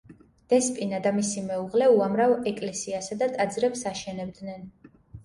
დესპინა 0.51 0.99
და 1.07 1.11
მისი 1.17 1.43
მეუღლე, 1.49 1.89
უამრავ 1.97 2.33
ეკლესიასა 2.53 3.19
და 3.21 3.29
ტაძრებს 3.37 3.85
აშენებდნენ. 3.93 4.65